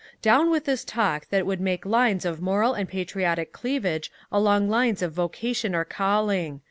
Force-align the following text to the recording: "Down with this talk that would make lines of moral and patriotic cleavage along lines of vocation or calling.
"Down 0.23 0.49
with 0.49 0.65
this 0.65 0.83
talk 0.83 1.29
that 1.29 1.45
would 1.45 1.61
make 1.61 1.85
lines 1.85 2.25
of 2.25 2.41
moral 2.41 2.73
and 2.73 2.89
patriotic 2.89 3.51
cleavage 3.51 4.11
along 4.31 4.67
lines 4.67 5.03
of 5.03 5.11
vocation 5.13 5.75
or 5.75 5.85
calling. 5.85 6.59